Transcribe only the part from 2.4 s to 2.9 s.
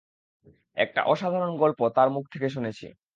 শুনেছি।